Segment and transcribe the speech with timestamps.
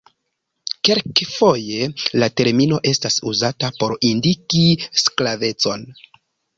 [0.87, 1.91] Kelkfoje
[2.23, 4.67] la termino estas uzata por indiki
[5.07, 5.91] sklavecon.